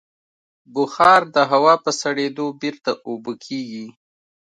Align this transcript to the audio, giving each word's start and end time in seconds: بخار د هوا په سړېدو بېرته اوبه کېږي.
بخار 0.73 1.21
د 1.35 1.37
هوا 1.51 1.75
په 1.83 1.91
سړېدو 2.01 2.45
بېرته 2.61 2.91
اوبه 3.07 3.33
کېږي. 3.45 3.85